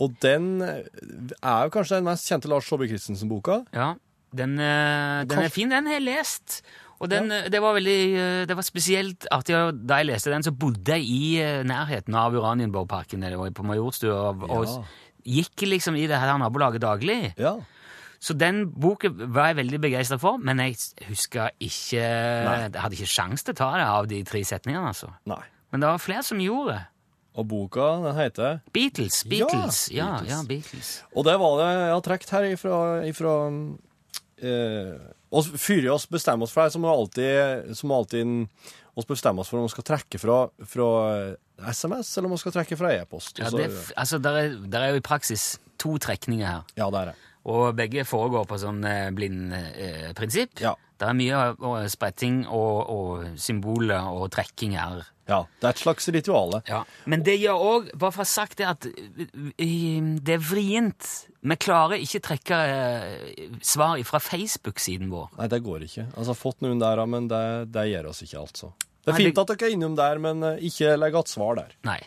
[0.03, 0.85] Og den eh,
[1.41, 3.63] er jo kanskje den mest kjente Lars Saabye Christensen-boka.
[3.75, 3.95] Ja,
[4.31, 6.61] den, eh, den er fin, den har jeg lest.
[7.01, 7.49] Og den, ja.
[7.49, 7.99] det var veldig,
[8.45, 9.57] det var spesielt artig.
[9.89, 14.45] Da jeg leste den, så bodde jeg i nærheten av Uranienborgparken eller på Majorstua og,
[14.45, 17.33] og gikk liksom i det her nabolaget daglig.
[17.41, 17.57] Ja.
[18.21, 23.09] Så den boken var jeg veldig begeistra for, men jeg huska ikke Jeg hadde ikke
[23.09, 25.09] sjans til å ta det av de tre setningene, altså.
[25.29, 25.41] Nei.
[25.73, 26.83] Men det var flere som gjorde det.
[27.41, 29.23] Og boka, den heter Beatles.
[29.31, 29.85] Beatles.
[29.95, 30.29] Ja, Beatles.
[30.29, 30.91] ja, Beatles.
[31.15, 33.35] Og det var det jeg har trukket her ifra, ifra
[34.43, 34.91] eh,
[35.31, 38.45] oss, fyrer oss bestemmer oss for det, så må alltid, så må alltid
[38.99, 40.91] oss bestemme oss for om vi skal trekke fra, fra
[41.71, 43.39] SMS, eller om vi skal trekke fra e-post.
[43.39, 46.65] Ja, det, altså, der er, der er jo i praksis to trekninger her.
[46.75, 47.19] ja, det er det.
[47.49, 50.59] Og begge foregår på sånn eh, blindprinsipp.
[50.59, 50.67] Eh.
[50.67, 50.75] Ja.
[51.01, 55.01] Det er mye eh, spretting og, og symboler og trekking her.
[55.31, 56.59] Ja, det er et slags rituale.
[56.67, 56.81] Ja.
[57.09, 58.85] Men det gjør òg, bare for å ha sagt det, at
[59.57, 61.07] det er vrient.
[61.41, 62.57] Vi klarer ikke trekke
[63.65, 65.29] svar fra Facebook-siden vår.
[65.39, 66.05] Nei, det går ikke.
[66.19, 67.41] Altså, fått noen der, men det,
[67.73, 68.73] det gjør oss ikke, altså.
[69.01, 71.55] Det er Nei, fint det- at dere er innom der, men ikke legg igjen svar
[71.63, 71.71] der.
[71.87, 71.99] Nei.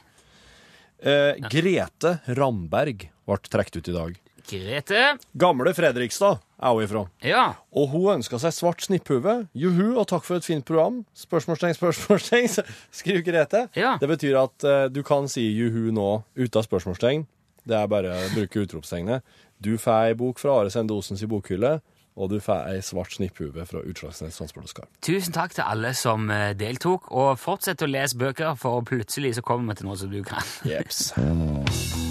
[1.05, 4.21] Eh, Grete Ramberg ble trukket ut i dag.
[4.49, 5.03] Grete.
[5.39, 7.05] Gamle Fredrikstad er hun ifra.
[7.25, 7.45] Ja.
[7.75, 9.37] Og hun ønska seg svart snipphue.
[9.57, 11.03] Juhu, og takk for et fint program.
[11.19, 12.51] Spørsmålstegn, spørsmålstegn,
[13.01, 13.65] skriver Grete.
[13.79, 13.97] Ja.
[14.01, 17.27] Det betyr at uh, du kan si juhu nå uten spørsmålstegn.
[17.65, 19.25] Det er bare å bruke utropstegnet.
[19.65, 21.79] Du får ei bok fra Are Sendosens i bokhylle,
[22.15, 24.91] og du får ei svart snipphue fra Utslagsnes Skarp.
[25.03, 29.47] Tusen takk til alle som eh, deltok, og fortsett å lese bøker, for plutselig så
[29.47, 30.45] kommer vi til noe som du kan.
[30.69, 31.09] Jeps.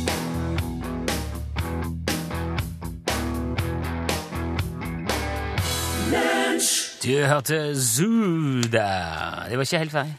[7.03, 9.47] Du hørte Zoo der.
[9.49, 10.13] Det var ikke helt ferdig.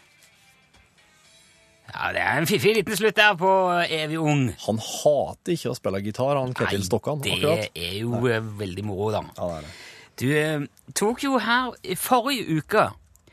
[1.94, 3.51] Ja, det er en fiffig liten slutt der på
[3.87, 4.49] Evig ung.
[4.66, 7.20] Han hater ikke å spille gitar, han Ketil Stokkan.
[7.23, 7.70] det akkurat.
[7.79, 8.40] er jo Nei.
[8.64, 9.23] veldig moro, da.
[9.38, 9.73] Ja, det er det.
[10.20, 12.85] Du eh, tok jo her i forrige uke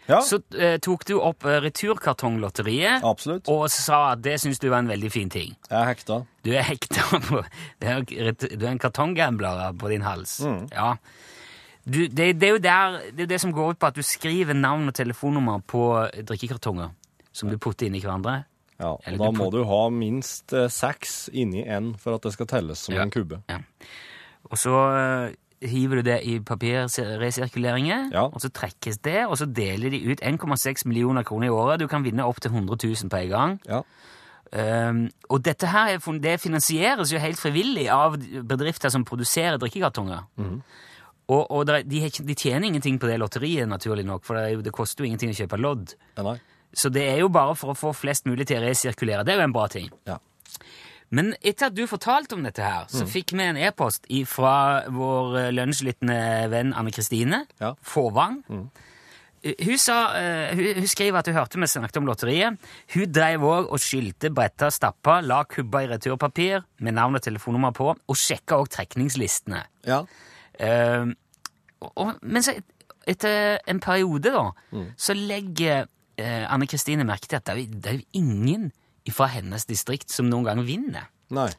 [0.07, 3.49] Ja, så eh, tok du opp eh, Returkartonglotteriet absolutt.
[3.53, 5.53] og sa at det syns du var en veldig fin ting.
[5.69, 6.21] Jeg er hekta.
[6.45, 7.43] Du er hekta på
[7.81, 10.39] Du er, du er en kartonggambler på din hals.
[10.41, 10.67] Mm.
[10.73, 10.95] Ja.
[11.85, 13.95] Du, det, det er jo der, det er jo det som går ut på at
[13.97, 15.85] du skriver navn og telefonnummer på
[16.29, 16.91] drikkekartonger
[17.33, 18.43] som du putter inn i hverandre.
[18.81, 22.23] Ja, og Eller da du må du ha minst eh, seks inni en for at
[22.25, 23.01] det skal telles som Ja.
[23.05, 23.41] en kubbe.
[24.51, 25.35] Og så eh,
[25.69, 28.23] hiver du det i papirresirkuleringer, Ja.
[28.25, 31.79] og så trekkes det, og så deler de ut 1,6 millioner kroner i året.
[31.79, 33.59] Du kan vinne opp til 100 000 på en gang.
[33.67, 33.81] Ja.
[34.53, 39.57] Um, og dette her er, fun- det finansieres jo helt frivillig av bedrifter som produserer
[39.57, 40.25] drikkekartonger.
[41.31, 44.35] Og, og det er- de, ikke- de tjener ingenting på det lotteriet, naturlig nok, for
[44.35, 45.93] det, det koster jo ingenting å kjøpe lodd.
[46.17, 46.35] Ja.
[46.73, 49.23] Så det er jo bare for å få flest mulig til å resirkulere.
[49.25, 49.89] Det er jo en bra ting.
[50.07, 50.17] Ja.
[51.11, 52.93] Men etter at du fortalte om dette her, Mm.
[52.99, 57.73] så fikk vi en e-post fra vår eh, lunsjlyttende venn Anne Kristine Ja.
[57.83, 58.43] Fåvang.
[58.49, 58.69] Mm.
[59.43, 62.59] Hun, sa, uh, hun, hun skriver at hun hørte vi snakket om lotteriet.
[62.93, 67.73] Hun drev òg og skylte, bretta, stappa, la kubber i returpapir med navn og telefonnummer
[67.73, 69.63] på, og sjekka òg trekningslistene.
[69.87, 70.03] Ja.
[70.61, 71.05] Eh,
[71.97, 72.53] og- men så
[73.09, 74.91] etter en periode, da, Mm.
[74.97, 78.71] så legger eh, Anne Kristine merke til at det er, jo- det er jo ingen
[79.09, 81.07] fra hennes distrikt som noen gang vinner.
[81.31, 81.49] Nei.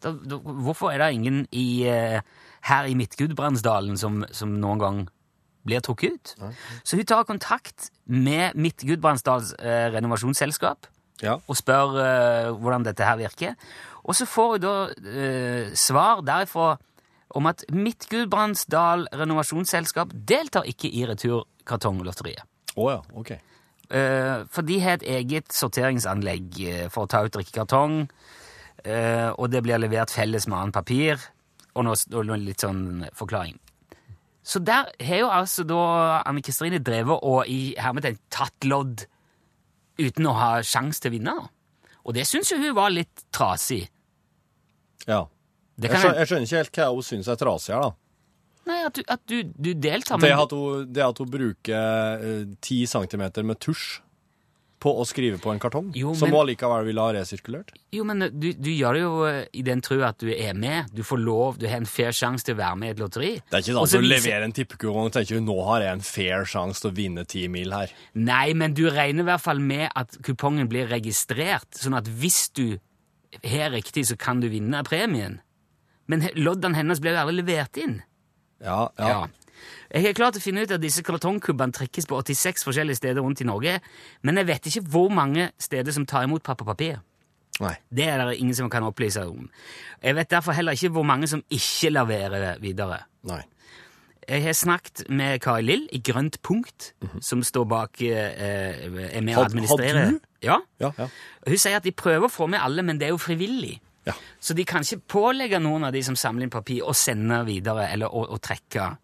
[0.00, 2.20] Da, da, hvorfor er det ingen i, eh,
[2.62, 5.08] her i Midt-Gudbrandsdalen som, som noen gang
[5.66, 6.34] blir trukket ut?
[6.84, 10.86] Så hun tar kontakt med Midt-Gudbrandsdals eh, renovasjonsselskap
[11.20, 11.34] Ja.
[11.46, 13.56] og spør eh, hvordan dette her virker.
[14.04, 16.78] Og så får hun da eh, svar derifra
[17.36, 22.46] om at Midt-Gudbrandsdal renovasjonsselskap deltar ikke i Returkartonglotteriet.
[22.78, 23.34] Oh ja, ok.
[23.88, 28.02] Eh, for de har et eget sorteringsanlegg eh, for å ta ut drikkekartong,
[28.84, 31.24] eh, og det blir levert felles med annet papir,
[31.74, 33.56] og nå og nå litt sånn forklaring.
[34.48, 35.82] Så der har jo altså da
[36.24, 39.04] Anne Kristine drevet og i hermetegn tatt lodd
[39.98, 41.34] uten å ha sjanse til å vinne.
[42.08, 43.90] Og det syns jo hun var litt trasig.
[45.04, 45.26] Ja.
[45.78, 47.94] Det Jeg skjønner, jeg skjønner ikke helt hva hun syns er trasig her, da.
[48.68, 52.26] Nei, at du, at du, du deltar, Det at hun, det at hun bruker
[52.60, 54.00] ti uh, centimeter med tusj
[54.78, 57.72] på å skrive på en kartong, Jo, som men- hun allikevel ville ha resirkulert.
[57.94, 60.92] Jo, men du, du gjør det jo eh, i den tro at du er med.
[60.94, 63.32] Du får lov, du har en fair sjanse til å være med i et lotteri.
[63.40, 66.04] Det er ikke sånn at du leverer en tippekupong og tenker nå har jeg en
[66.06, 67.90] fair sjanse til å vinne ti mil her.
[68.14, 72.44] Nei, men du regner i hvert fall med at kupongen blir registrert, sånn at hvis
[72.54, 72.78] du
[73.42, 75.40] har riktig, så kan du vinne premien.
[76.08, 77.98] Men loddene hennes ble jo aldri levert inn.
[78.64, 79.08] Ja, ja.
[79.08, 79.26] Ja.
[79.92, 83.22] Jeg er klar til å finne ut at disse kartongkubbene trekkes på 86 forskjellige steder
[83.24, 83.78] rundt i Norge,
[84.22, 87.00] men jeg vet ikke hvor mange steder som tar imot pappapapir.
[87.60, 87.72] Nei.
[87.90, 89.48] Det er det ingen som kan opplyse om.
[90.04, 93.00] Jeg vet derfor heller ikke hvor mange som ikke leverer videre.
[93.26, 93.40] Nei.
[94.28, 96.92] Jeg har snakket med Kari Lill i Grønt punkt,
[97.24, 98.84] som står bak eh,
[99.16, 100.04] er med å Had- administrere.
[100.04, 100.20] had du?
[100.44, 100.58] Ja.
[100.78, 101.06] Ja, ja.
[101.48, 103.78] Hun sier at de prøver å få med alle, men det er jo frivillig.
[104.08, 104.16] Ja.
[104.40, 107.90] Så de kan ikke pålegge noen av de som samler inn papir, å sende videre
[107.92, 108.94] eller å, å trekke.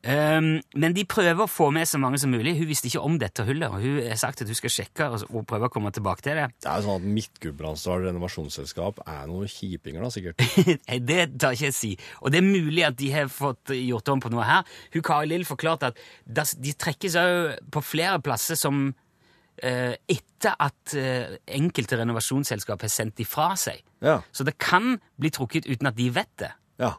[0.00, 2.54] Um, men de prøver å få med så mange som mulig.
[2.56, 5.26] Hun visste ikke om dette hullet, og hun har sagt at hun skal sjekke og,
[5.28, 6.46] og prøve å komme tilbake til det.
[6.56, 10.46] Det er jo sånn at Midt-Gudbrandsdal renovasjonsselskap er noen kjipinger, da, sikkert.
[11.10, 11.92] Det tar ikke jeg si.
[12.24, 14.80] Og det er mulig at de har fått gjort om på noe her.
[14.94, 16.00] Hun Kari Lill forklarte at
[16.56, 18.90] de trekkes òg på flere plasser som
[19.60, 23.82] etter at eh, enkelte renovasjonsselskap har sendt de fra seg.
[24.04, 24.20] Ja.
[24.32, 26.52] Så det kan bli trukket uten at de vet det.
[26.80, 26.94] Ja.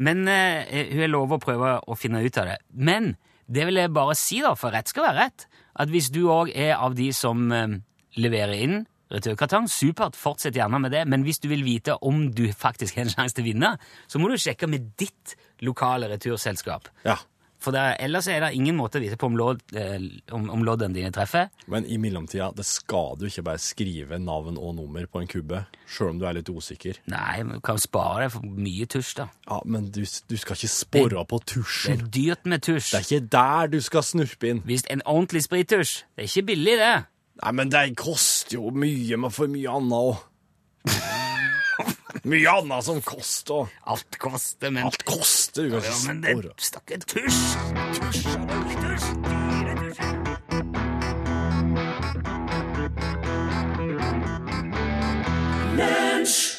[0.00, 2.60] Men eh, hun har lovet å prøve å finne ut av det.
[2.70, 3.14] Men
[3.50, 5.48] det vil jeg bare si, da, for rett skal være rett,
[5.80, 7.76] at hvis du òg er av de som eh,
[8.20, 12.44] leverer inn returkartong, supert, fortsett gjerne med det, men hvis du vil vite om du
[12.54, 13.72] faktisk har en sjanse til å vinne,
[14.06, 15.34] så må du sjekke med ditt
[15.66, 16.86] lokale returselskap.
[17.02, 17.18] Ja.
[17.60, 19.98] For det, ellers er det ingen måte å vite på om, lodd, eh,
[20.32, 21.50] om, om loddene dine treffer.
[21.70, 25.62] Men i mellomtida, det skal du ikke bare skrive navn og nummer på en kubbe,
[25.90, 27.02] sjøl om du er litt usikker.
[27.12, 29.28] Nei, men du kan spare deg for mye tusj, da.
[29.50, 32.00] Ja, Men du, du skal ikke spore på tusjen.
[32.00, 32.90] Det er dyrt med tusj.
[32.94, 34.64] Det er ikke der du skal snurpe inn.
[34.64, 35.94] Hvis en ordentlig sprittusj.
[36.16, 36.94] Det er ikke billig, det.
[37.40, 40.24] Nei, men det koster jo mye med for mye annet òg.
[42.24, 43.68] Mye annet som koster.
[43.86, 45.68] Alt koster, men Alt koster.
[45.68, 47.40] Du kan Ja, men det stakk stakkars tusj.
[47.98, 48.24] Tusj,
[48.84, 49.06] tusj.
[55.80, 56.50] Dyre.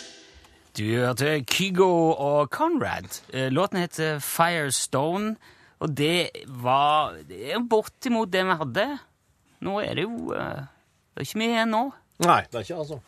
[0.71, 3.19] Du hørte Kygo og Conrad.
[3.33, 5.35] Eh, Låten heter Firestone,
[5.79, 8.85] og det var Det er bortimot det vi hadde.
[9.61, 10.63] Nå er det jo eh,
[11.11, 11.83] Det er ikke mye igjen nå.
[12.23, 12.99] Nei, det er ikke altså.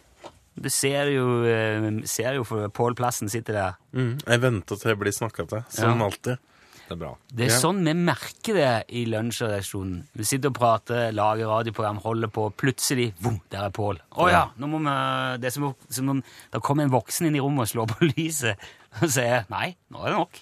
[0.56, 3.78] Du ser jo, eh, ser jo for Pål Plassen sitter der.
[3.94, 6.06] Mm, jeg venter til jeg blir snakka til, som Ja.
[6.06, 6.38] alltid.
[6.84, 7.16] Det er bra.
[7.34, 7.60] Det er Ja.
[7.60, 10.04] sånn vi merker det i lunsjredaksjonen.
[10.16, 14.00] Vi sitter og prater, lager radioprogram, holder på, plutselig vum, der er Pål.
[14.18, 17.26] Å ja, nå må vi Det er som, om- som om det kommer en voksen
[17.28, 18.58] inn i rommet og slår på lyset
[19.02, 20.40] og sier nei, nå er det nok.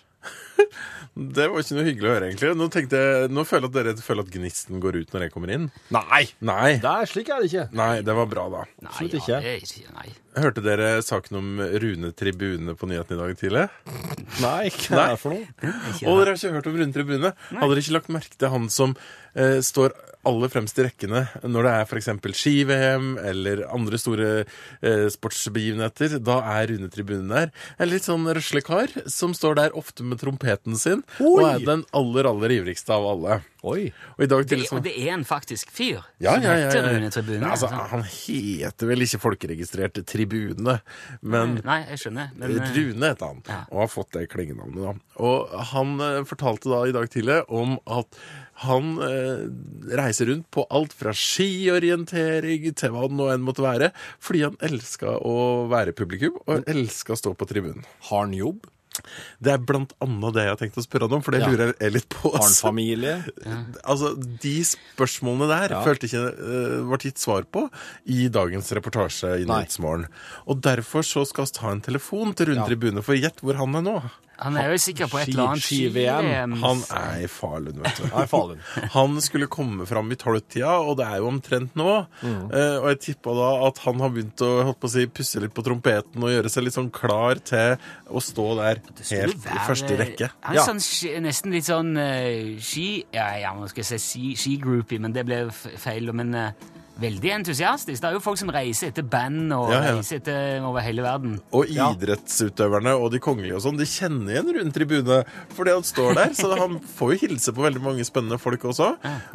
[1.37, 2.51] Det var ikke noe hyggelig å høre, egentlig.
[2.55, 5.33] Nå, tenkte jeg, nå føler jeg at dere føler at gnisten går ut når jeg
[5.33, 5.65] kommer inn.
[5.91, 6.21] Nei!
[6.47, 7.65] Nei, Det er slik er det ikke.
[7.75, 8.61] nei det var bra, da.
[8.79, 9.41] Nei, Absolutt ja, ikke.
[9.43, 10.07] det er ikke nei.
[10.31, 13.65] Hørte dere saken om Rune Tribune på nyhetene i dag tidlig?
[14.39, 15.73] Nei, hva er det for noe?
[16.07, 17.33] Og dere har ikke hørt om Rune Tribune?
[17.49, 18.95] Hadde dere ikke lagt merke til han som
[19.35, 19.91] eh, står
[20.27, 22.09] aller fremst i rekkene når det er f.eks.
[22.37, 26.19] ski-VM eller andre store eh, sportsbegivenheter?
[26.23, 27.51] Da er Rune Tribune der.
[27.81, 31.83] En litt sånn røsle kar som står der ofte med trompeten sin, og er den
[31.97, 33.41] aller, aller ivrigste av alle.
[33.61, 33.91] Oi.
[34.17, 36.61] Og i dag Det, tidlig og det er en faktisk fyr ja, som ja, ja,
[36.65, 36.93] heter ja.
[36.95, 37.45] Rune Tribune.
[37.45, 37.89] Altså, altså.
[37.91, 40.20] han heter vel ikke folkeregistrert Tribune,
[41.21, 42.31] men Nei, jeg skjønner.
[42.37, 43.59] Men, eh, Rune heter han, ja.
[43.71, 44.81] og har fått det klengenavnet.
[44.83, 44.93] da.
[45.23, 48.19] Og han eh, fortalte da i dag tidlig om at
[48.65, 49.45] han eh,
[49.97, 53.89] reiser rundt på alt fra skiorientering til hva det nå enn måtte være,
[54.21, 55.37] fordi han elska å
[55.71, 57.87] være publikum, og elska å stå på tribunen.
[58.09, 58.69] Har han jobb?
[59.41, 61.47] Det er blant annet det jeg har tenkt å spørre han om, for det Ja.
[61.49, 62.31] lurer jeg litt på.
[62.35, 62.67] Altså.
[62.67, 63.23] familie?
[63.83, 65.83] Altså, De spørsmålene der Ja.
[65.85, 67.69] følte ikke uh, ble gitt svar på
[68.05, 69.45] i dagens reportasje i.
[69.45, 70.07] Nyhetsmorgen.
[70.47, 72.65] Og derfor så skal vi ta en telefon til Rune Ja.
[72.67, 74.01] Tribune, for gjett hvor han er nå.
[74.41, 76.53] Han er jo sikker på et eller annet ski-VM.
[76.63, 78.07] Han er i Falun, vet du.
[78.09, 78.59] Nei, Falun.
[78.95, 81.93] Han skulle komme fram i tolvtida, og det er jo omtrent nå.
[82.23, 82.47] Mm.
[82.49, 85.43] Uh, og jeg tippa da at han har begynt å holdt på å si, pusse
[85.43, 87.77] litt på trompeten og gjøre seg litt sånn klar til
[88.09, 90.31] å stå der helt være, i første rekke.
[90.47, 90.65] Han er Ja.
[90.71, 90.81] sånn,
[91.27, 92.87] nesten litt sånn uh, ski...
[93.13, 96.09] Ja, ja, nå skal jeg si ski- skigroupie, men det ble feil.
[96.17, 96.51] Men eh,
[97.01, 98.01] veldig entusiastisk.
[98.01, 99.95] Det er jo folk som reiser etter band og Ja, ja.
[99.97, 101.39] reiser etter over hele verden.
[101.57, 105.21] Og idrettsutøverne og de kongelige og sånn, de kjenner igjen rundt Tribune
[105.57, 106.33] fordi han står der.
[106.37, 108.91] Så han får jo hilse på veldig mange spennende folk også.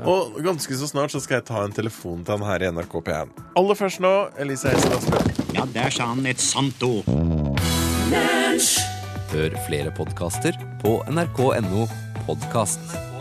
[0.06, 2.96] Og ganske så snart så skal jeg ta en telefon til han her i NRK
[3.06, 3.34] P1.
[3.56, 5.34] Aller først nå, Elise Hesen Asbjørn.
[5.56, 7.06] Ja, der sa han et sant ord.
[9.32, 11.88] Hør flere podkaster på nrk.no
[12.28, 13.15] podkast.